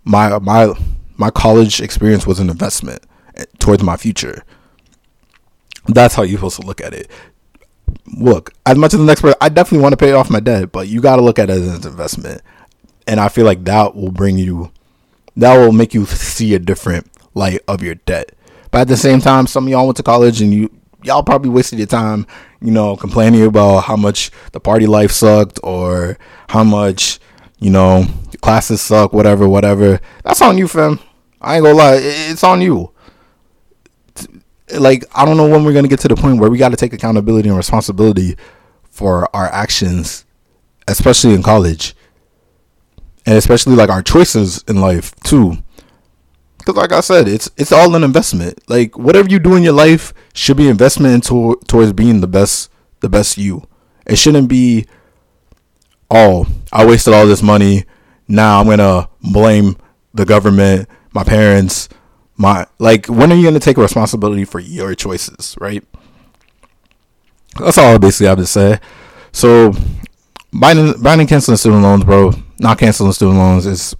[0.04, 0.72] my my
[1.16, 3.04] my college experience was an investment
[3.36, 4.44] eh, towards my future.
[5.86, 7.10] That's how you're supposed to look at it
[8.16, 10.72] look, as much as the next person, I definitely want to pay off my debt,
[10.72, 12.42] but you got to look at it as an investment.
[13.06, 14.70] And I feel like that will bring you,
[15.36, 18.32] that will make you see a different light of your debt.
[18.70, 20.70] But at the same time, some of y'all went to college and you,
[21.02, 22.26] y'all probably wasted your time,
[22.60, 26.18] you know, complaining about how much the party life sucked or
[26.48, 27.18] how much,
[27.58, 28.06] you know,
[28.40, 30.00] classes suck, whatever, whatever.
[30.24, 31.00] That's on you, fam.
[31.40, 32.92] I ain't gonna lie, it's on you
[34.78, 36.76] like I don't know when we're gonna get to the point where we got to
[36.76, 38.36] take accountability and responsibility
[38.90, 40.24] for our actions,
[40.88, 41.94] especially in college,
[43.26, 45.58] and especially like our choices in life too.
[46.60, 48.60] Because like I said, it's it's all an investment.
[48.68, 52.70] Like whatever you do in your life should be investment into towards being the best
[53.00, 53.66] the best you.
[54.06, 54.86] It shouldn't be,
[56.10, 57.84] oh, I wasted all this money.
[58.28, 59.76] Now I'm gonna blame
[60.14, 61.88] the government, my parents,
[62.40, 65.84] my like when are you going to take responsibility for your choices right
[67.58, 68.80] that's all basically I have to say
[69.30, 69.72] so
[70.50, 73.94] Biden canceling student loans bro not canceling student loans is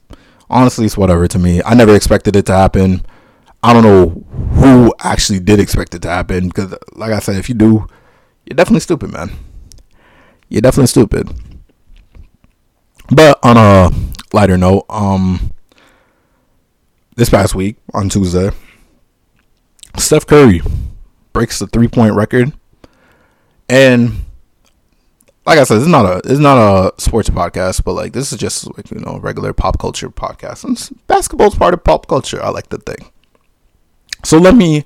[0.50, 1.62] honestly it's whatever to me.
[1.64, 3.04] I never expected it to happen.
[3.62, 4.24] I don't know
[4.60, 7.86] who actually did expect it to happen because like I said if you do
[8.46, 9.30] you're definitely stupid man.
[10.48, 11.30] You're definitely stupid.
[13.10, 13.90] But on a
[14.32, 15.52] lighter note um
[17.16, 18.50] this past week on Tuesday,
[19.96, 20.62] Steph Curry
[21.32, 22.52] breaks the three point record,
[23.68, 24.24] and
[25.46, 28.38] like I said, it's not a it's not a sports podcast, but like this is
[28.38, 30.64] just like you know regular pop culture podcast.
[30.64, 32.42] And basketball's part of pop culture.
[32.42, 33.12] I like to think.
[34.24, 34.84] So let me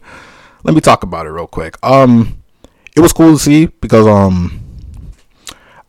[0.63, 1.77] let me talk about it real quick.
[1.83, 2.43] Um,
[2.97, 4.61] it was cool to see because um,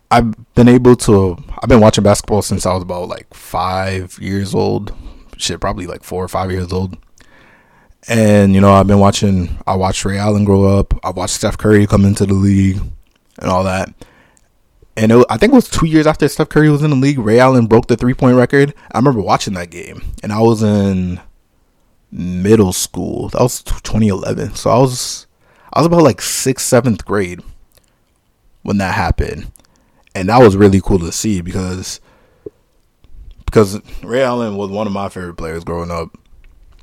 [0.09, 4.55] I've been able to I've been watching basketball since I was about like five years
[4.55, 4.93] old,
[5.37, 6.97] shit, probably like four or five years old.
[8.07, 9.57] And you know, I've been watching.
[9.65, 10.93] I watched Ray Allen grow up.
[11.03, 12.81] I watched Steph Curry come into the league,
[13.39, 13.93] and all that.
[14.97, 17.19] And it, I think it was two years after Steph Curry was in the league,
[17.19, 18.73] Ray Allen broke the three point record.
[18.91, 21.19] I remember watching that game, and I was in
[22.11, 23.29] middle school.
[23.29, 24.55] That was 2011.
[24.55, 25.27] So I was
[25.73, 27.41] I was about like sixth, seventh grade
[28.63, 29.51] when that happened,
[30.13, 31.99] and that was really cool to see because
[33.45, 36.17] because Ray Allen was one of my favorite players growing up.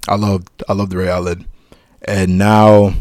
[0.06, 1.46] I loved I loved Ray Allen,
[2.02, 2.94] and now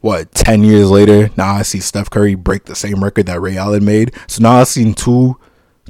[0.00, 3.56] what ten years later, now I see Steph Curry break the same record that Ray
[3.56, 4.14] Allen made.
[4.26, 5.38] So now I've seen two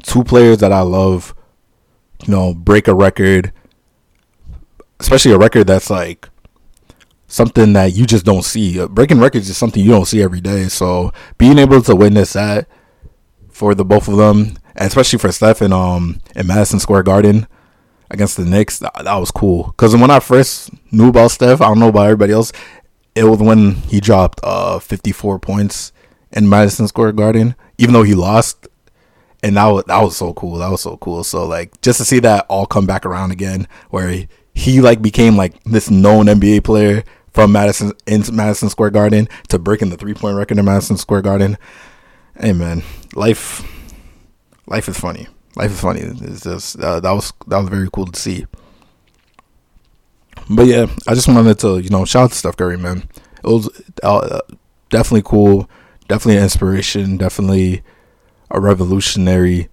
[0.03, 1.35] two players that I love,
[2.25, 3.53] you know, break a record,
[5.01, 6.29] especially a record that's like
[7.27, 8.85] something that you just don't see.
[8.87, 10.68] Breaking records is something you don't see every day.
[10.68, 12.68] So being able to witness that
[13.51, 17.47] for the both of them especially for Steph in um in Madison Square Garden
[18.11, 18.79] against the Knicks.
[18.79, 22.07] That, that was cool because when I first knew about Steph, I don't know about
[22.07, 22.53] everybody else.
[23.18, 25.92] It was when he dropped uh 54 points
[26.33, 28.68] in Madison Square Garden, even though he lost.
[29.42, 30.57] And that was that was so cool.
[30.59, 31.24] That was so cool.
[31.24, 35.02] So like just to see that all come back around again, where he, he like
[35.02, 39.96] became like this known NBA player from Madison in Madison Square Garden to breaking the
[39.96, 41.57] three point record in Madison Square Garden.
[42.38, 42.83] Hey man,
[43.14, 43.62] life
[44.66, 45.26] life is funny.
[45.57, 46.00] Life is funny.
[46.00, 48.46] It's just uh, that was that was very cool to see.
[50.50, 53.08] But yeah, I just wanted to you know shout out to Steph Curry, man.
[53.44, 53.68] It was
[54.02, 54.40] uh,
[54.88, 55.68] definitely cool,
[56.08, 57.82] definitely an inspiration, definitely
[58.50, 59.68] a revolutionary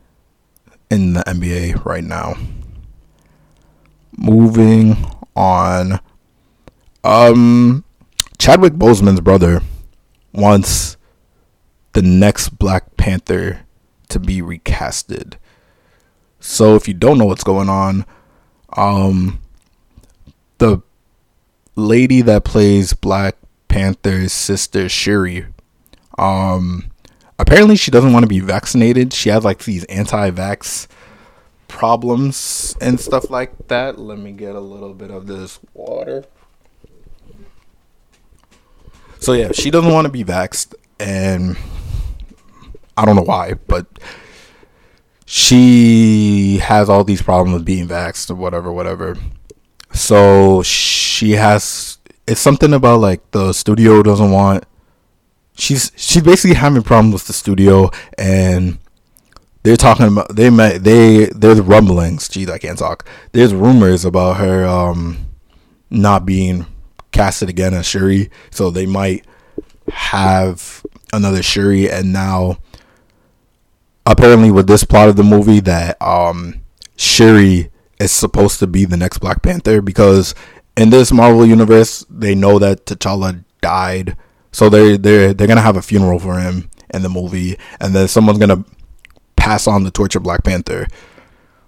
[0.89, 2.35] in the NBA right now.
[4.17, 4.97] Moving
[5.35, 5.99] on,
[7.03, 7.83] um,
[8.37, 9.61] Chadwick Boseman's brother
[10.33, 10.97] wants
[11.93, 13.65] the next Black Panther
[14.09, 15.35] to be recasted.
[16.39, 18.05] So if you don't know what's going on,
[18.77, 19.39] um,
[20.57, 20.81] the
[21.75, 23.35] lady that plays Black
[23.67, 25.45] Panther's sister Shuri,
[26.17, 26.89] um,
[27.37, 29.13] apparently she doesn't want to be vaccinated.
[29.13, 30.87] She has like these anti-vax
[31.67, 33.99] problems and stuff like that.
[33.99, 36.23] Let me get a little bit of this water.
[39.19, 41.57] So yeah, she doesn't want to be vaxxed, and
[42.95, 43.87] I don't know why, but
[45.25, 49.17] she has all these problems with being vaxxed or whatever, whatever.
[49.95, 54.65] So she has it's something about like the studio doesn't want
[55.55, 58.77] she's she's basically having problems with the studio and
[59.63, 63.07] they're talking about they met they there's rumblings geez i can't talk.
[63.31, 65.25] There's rumors about her um
[65.89, 66.65] not being
[67.11, 68.29] casted again as shuri.
[68.51, 69.25] So they might
[69.91, 72.57] have another shuri and now
[74.05, 76.61] apparently with this plot of the movie that um
[76.97, 80.35] shuri is supposed to be the next black panther because
[80.75, 84.17] in this marvel universe they know that t'challa died
[84.55, 88.07] so they they they're gonna have a funeral for him in the movie, and then
[88.07, 88.63] someone's gonna
[89.35, 90.87] pass on the torch of Black Panther.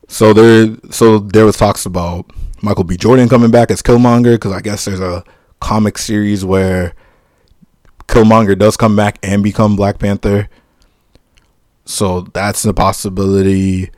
[0.08, 2.96] So there so there was talks about Michael B.
[2.96, 5.26] Jordan coming back as Killmonger because I guess there's a
[5.60, 6.94] comic series where
[8.08, 10.48] Killmonger does come back and become Black Panther.
[11.84, 13.92] So that's a possibility.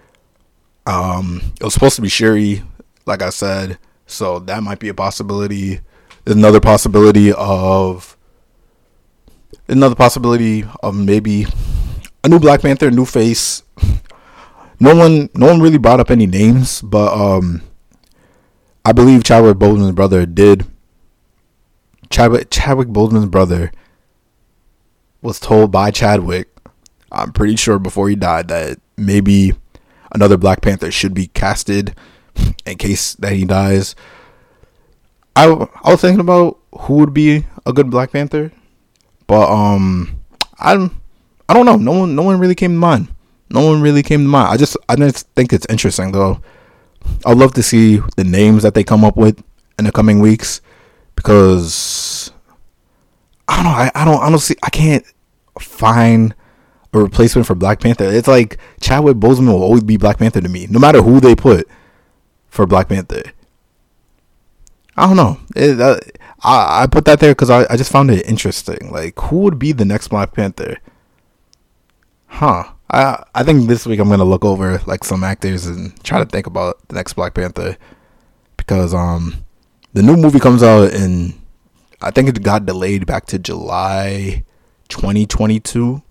[0.90, 2.64] Um, it was supposed to be Shuri,
[3.06, 5.82] like I said, so that might be a possibility.
[6.26, 8.18] There's another possibility of
[9.68, 11.46] another possibility of maybe
[12.24, 13.62] a new Black Panther, new face.
[14.80, 17.62] No one, no one really brought up any names, but um,
[18.84, 20.66] I believe Chadwick Boseman's brother did.
[22.10, 23.72] Chadwick Chadwick Boseman's brother
[25.22, 26.50] was told by Chadwick,
[27.12, 29.54] I'm pretty sure before he died, that maybe
[30.12, 31.96] another Black Panther should be casted
[32.66, 33.96] in case that he dies.
[35.36, 35.46] I
[35.84, 38.52] I was thinking about who would be a good Black Panther.
[39.28, 40.20] But um,
[40.60, 40.90] I
[41.48, 41.78] I don't know.
[41.78, 43.10] No one no one really came to mind.
[43.50, 44.54] No one really came to mind.
[44.54, 46.42] I just I just think it's interesting though.
[47.26, 49.44] I'd love to see the names that they come up with
[49.78, 50.62] in the coming weeks
[51.16, 52.32] because
[53.48, 53.72] I don't know.
[53.72, 54.56] I, I don't I don't see.
[54.64, 55.06] I can't
[55.60, 56.34] find
[56.94, 58.06] a replacement for Black Panther.
[58.06, 61.36] It's like Chadwick Boseman will always be Black Panther to me, no matter who they
[61.36, 61.68] put
[62.48, 63.24] for Black Panther.
[64.98, 65.40] I don't know.
[65.56, 66.00] It, uh,
[66.42, 68.92] I, I put that there because I, I just found it interesting.
[68.92, 70.78] Like, who would be the next Black Panther?
[72.28, 72.64] Huh.
[72.92, 76.26] I I think this week I'm gonna look over like some actors and try to
[76.26, 77.78] think about the next Black Panther
[78.58, 79.46] because um
[79.94, 81.40] the new movie comes out in
[82.02, 84.44] I think it got delayed back to July
[84.88, 86.02] 2022.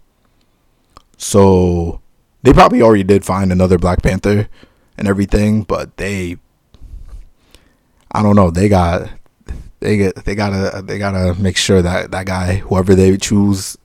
[1.19, 2.01] So
[2.43, 4.49] they probably already did find another Black Panther
[4.97, 6.39] and everything, but they
[8.11, 8.51] I don't know.
[8.51, 9.11] They got
[9.81, 13.77] they get they gotta they gotta make sure that that guy whoever they choose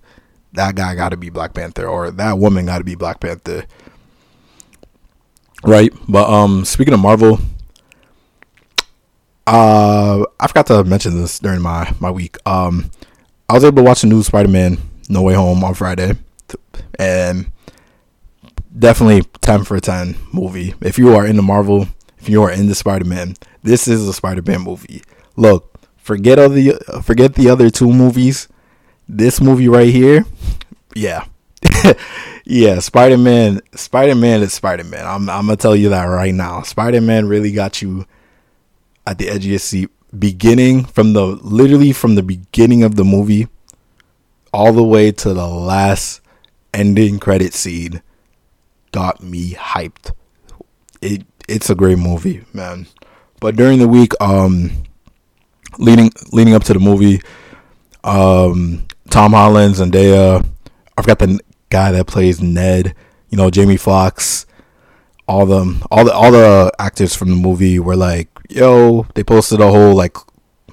[0.53, 3.65] that guy got to be Black Panther or that woman got to be Black Panther.
[5.63, 7.39] Right, but um, speaking of Marvel,
[9.47, 12.37] uh, I forgot to mention this during my my week.
[12.45, 12.91] Um,
[13.49, 14.77] I was able to watch the new Spider Man
[15.09, 16.13] No Way Home on Friday,
[16.99, 17.51] and
[18.77, 20.73] definitely ten for ten movie.
[20.81, 21.87] If you are into Marvel,
[22.19, 25.01] if you are into Spider Man, this is a Spider Man movie.
[25.35, 28.47] Look, forget all the forget the other two movies.
[29.07, 30.25] This movie right here,
[30.95, 31.25] yeah,
[32.45, 32.79] yeah.
[32.79, 35.05] Spider Man, Spider Man is Spider Man.
[35.05, 36.61] I'm I'm gonna tell you that right now.
[36.61, 38.05] Spider Man really got you
[39.05, 43.03] at the edge of your seat, beginning from the literally from the beginning of the
[43.03, 43.49] movie,
[44.53, 46.21] all the way to the last
[46.73, 48.01] ending credit scene.
[48.91, 50.11] Got me hyped.
[51.01, 52.87] It it's a great movie, man.
[53.39, 54.83] But during the week, um,
[55.77, 57.21] leading leading up to the movie,
[58.03, 60.45] um, Tom Holland, Zendaya,
[60.97, 62.95] I forgot the guy that plays Ned.
[63.29, 64.45] You know, Jamie Foxx.
[65.25, 69.61] All them, all the all the actors from the movie were like, "Yo!" They posted
[69.61, 70.17] a whole like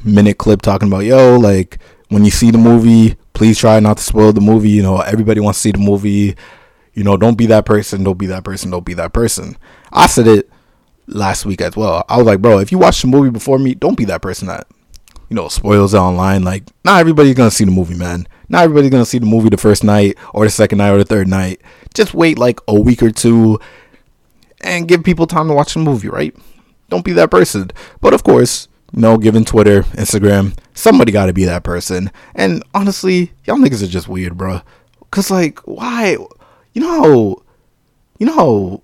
[0.05, 1.79] minute clip talking about, "Yo!" Like
[2.11, 4.71] when you see the movie, please try not to spoil the movie.
[4.71, 6.37] You know, everybody wants to see the movie.
[6.93, 8.05] You know, don't be that person.
[8.05, 8.71] Don't be that person.
[8.71, 9.57] Don't be that person.
[9.93, 10.51] I said it
[11.07, 12.05] last week as well.
[12.09, 14.49] I was like, bro, if you watch the movie before me, don't be that person
[14.49, 14.67] that
[15.29, 16.43] you know spoils it online.
[16.43, 18.27] Like, not everybody's gonna see the movie, man.
[18.49, 21.05] Not everybody's gonna see the movie the first night or the second night or the
[21.05, 21.63] third night.
[21.95, 23.61] Just wait like a week or two
[24.63, 26.35] and give people time to watch the movie, right?
[26.89, 27.71] Don't be that person.
[28.01, 32.11] But of course, know, given Twitter, Instagram, somebody got to be that person.
[32.35, 34.63] And honestly, y'all niggas are just weird, bro.
[35.11, 36.17] Cause like, why?
[36.73, 37.43] You know, how,
[38.19, 38.83] you know how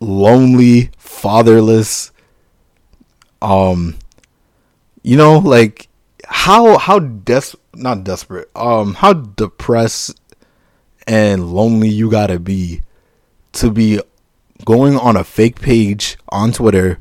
[0.00, 2.10] lonely, fatherless.
[3.40, 3.96] Um,
[5.02, 5.88] you know, like
[6.26, 8.50] how how des not desperate.
[8.54, 10.18] Um, how depressed
[11.06, 12.82] and lonely you gotta be
[13.52, 14.00] to be
[14.64, 17.00] going on a fake page on Twitter,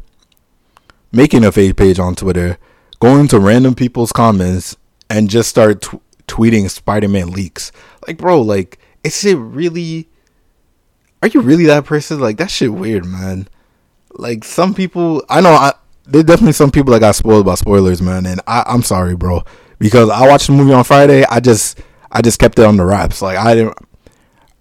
[1.11, 2.57] making a fake page on Twitter,
[2.99, 4.77] going to random people's comments,
[5.09, 7.71] and just start t- tweeting Spider Man leaks.
[8.07, 10.07] Like, bro, like, is it really.
[11.21, 12.19] Are you really that person?
[12.19, 13.47] Like, that shit weird, man.
[14.13, 15.23] Like, some people.
[15.29, 15.73] I know, I,
[16.05, 18.25] there's definitely some people that got spoiled by spoilers, man.
[18.25, 19.43] And I, I'm sorry, bro.
[19.77, 21.25] Because I watched the movie on Friday.
[21.25, 21.79] I just.
[22.13, 23.21] I just kept it on the wraps.
[23.21, 23.77] Like, I didn't.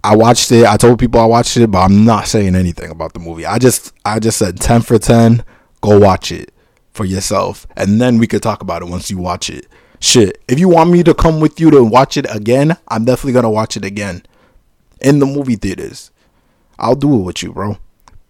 [0.02, 0.66] I watched it.
[0.66, 3.44] I told people I watched it, but I'm not saying anything about the movie.
[3.44, 5.44] I just I just said 10 for 10.
[5.80, 6.52] Go watch it
[6.92, 9.66] for yourself and then we could talk about it once you watch it.
[10.00, 13.40] Shit, if you want me to come with you to watch it again, I'm definitely
[13.40, 14.22] to watch it again
[15.00, 16.10] in the movie theaters.
[16.78, 17.78] I'll do it with you, bro.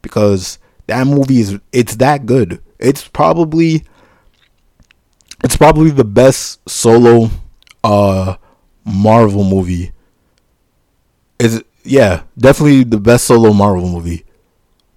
[0.02, 2.60] Because that movie is it's that good.
[2.78, 3.84] It's probably
[5.44, 7.30] it's probably the best solo
[7.84, 8.36] uh
[8.84, 9.92] Marvel movie
[11.38, 14.24] is yeah, definitely the best solo Marvel movie,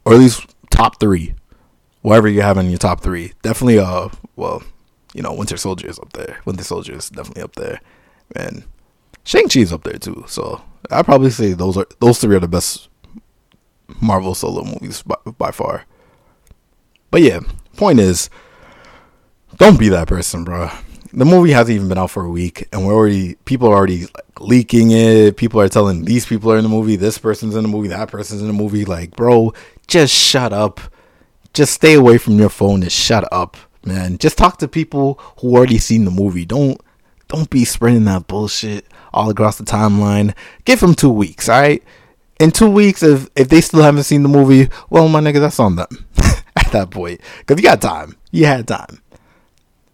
[0.06, 1.34] or at least top three,
[2.04, 3.34] whatever you have in your top three.
[3.42, 4.62] Definitely, uh, well,
[5.16, 6.40] you know, Winter Soldier is up there.
[6.46, 7.82] Winter Soldier is definitely up there,
[8.36, 8.64] and
[9.24, 10.24] Shang Chi is up there too.
[10.28, 12.88] So I'd probably say those are those three are the best
[14.00, 15.86] Marvel solo movies by, by far.
[17.10, 17.40] But yeah,
[17.76, 18.30] point is,
[19.58, 20.70] don't be that person, bro
[21.14, 24.02] the movie hasn't even been out for a week, and we're already people are already
[24.02, 25.38] like, leaking it.
[25.38, 28.10] People are telling these people are in the movie, this person's in the movie, that
[28.10, 28.84] person's in the movie.
[28.84, 29.54] Like, bro,
[29.88, 30.82] just shut up.
[31.54, 34.18] Just stay away from your phone and shut up, man.
[34.18, 36.46] Just talk to people who already seen the movie.
[36.46, 36.80] Don't
[37.28, 40.36] don't be spreading that bullshit all across the timeline.
[40.66, 41.84] Give them two weeks, all right?
[42.40, 45.60] In two weeks, if if they still haven't seen the movie, well, my nigga, that's
[45.60, 46.06] on them
[46.56, 47.22] at that point.
[47.46, 48.18] Cause you got time.
[48.32, 49.04] You had time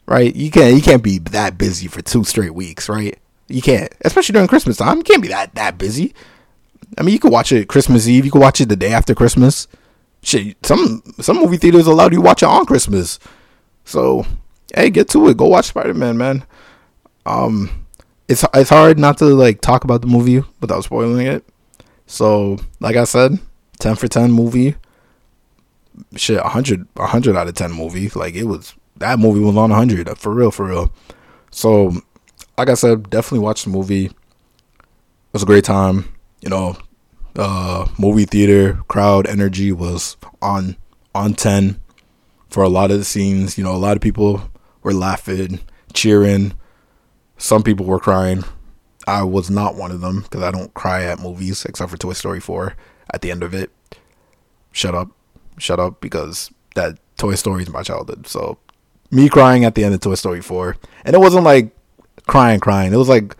[0.09, 0.35] right?
[0.35, 3.17] You can't you can't be that busy for two straight weeks, right?
[3.47, 4.97] You can't, especially during Christmas time.
[4.97, 6.13] You can't be that that busy.
[6.97, 8.25] I mean, you could watch it Christmas Eve.
[8.25, 9.67] You could watch it the day after Christmas.
[10.21, 13.19] Shit, some some movie theaters allow you to watch it on Christmas.
[13.85, 14.25] So,
[14.75, 15.37] hey, get to it.
[15.37, 16.45] Go watch Spider Man, man.
[17.25, 17.85] Um,
[18.27, 21.45] it's it's hard not to like talk about the movie without spoiling it.
[22.05, 23.39] So, like I said,
[23.79, 24.75] ten for ten movie.
[26.15, 28.09] Shit, 100, 100 out of ten movie.
[28.09, 30.93] Like it was that movie was on 100 for real, for real.
[31.51, 31.93] So,
[32.57, 34.05] like I said, definitely watch the movie.
[34.05, 34.13] It
[35.33, 36.13] was a great time.
[36.41, 36.77] You know,
[37.39, 40.75] uh, movie theater crowd energy was on
[41.15, 41.79] on 10
[42.49, 43.57] for a lot of the scenes.
[43.57, 44.41] You know, a lot of people
[44.83, 45.59] were laughing,
[45.93, 46.53] cheering.
[47.37, 48.43] Some people were crying.
[49.07, 52.13] I was not one of them because I don't cry at movies except for Toy
[52.13, 52.75] Story 4
[53.13, 53.71] at the end of it.
[54.71, 55.09] Shut up.
[55.57, 58.27] Shut up because that Toy Story is my childhood.
[58.27, 58.57] So
[59.09, 60.75] me crying at the end of Toy Story 4.
[61.05, 61.75] And it wasn't like
[62.27, 62.93] crying, crying.
[62.93, 63.35] It was like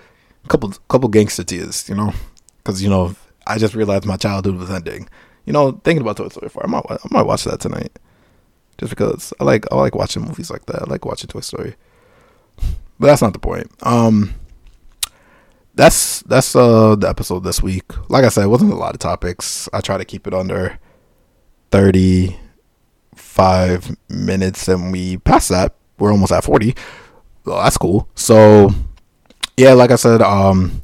[0.45, 2.13] a couple couple gangster tears, you know?
[2.57, 3.15] Because, you know,
[3.49, 5.09] I just realized my childhood was ending.
[5.45, 7.97] You know, thinking about Toy Story 4, I might, I might watch that tonight.
[8.77, 10.83] Just because I like I like watching movies like that.
[10.83, 11.75] I like watching Toy Story.
[12.99, 13.69] But that's not the point.
[13.81, 14.35] Um
[15.75, 17.91] that's that's uh the episode this week.
[18.09, 19.67] Like I said, it wasn't a lot of topics.
[19.73, 20.79] I try to keep it under
[21.71, 25.73] 35 minutes and we passed that.
[25.97, 26.75] We're almost at 40.
[27.45, 28.07] Well, that's cool.
[28.15, 28.69] So,
[29.57, 30.81] yeah, like I said, um,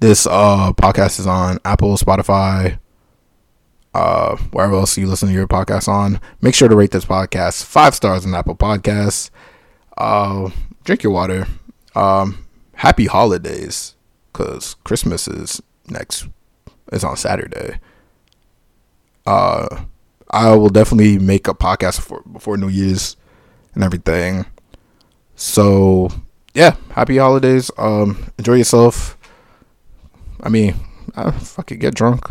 [0.00, 2.78] this uh, podcast is on Apple, Spotify,
[3.94, 6.20] uh, wherever else you listen to your podcast on.
[6.40, 9.30] Make sure to rate this podcast five stars on Apple Podcasts.
[9.96, 10.50] Uh,
[10.84, 11.46] drink your water.
[11.96, 13.96] Um, happy holidays,
[14.32, 16.28] cause Christmas is next.
[16.92, 17.80] It's on Saturday.
[19.26, 19.84] Uh,
[20.30, 23.16] I will definitely make a podcast before before New Year's
[23.74, 24.46] and everything.
[25.34, 26.08] So
[26.54, 27.70] yeah, happy holidays.
[27.76, 29.17] Um, enjoy yourself.
[30.42, 30.74] I mean,
[31.14, 32.30] uh, fucking get drunk,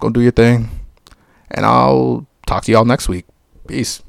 [0.00, 0.70] go do your thing,
[1.50, 3.26] and I'll talk to y'all next week.
[3.66, 4.02] Peace.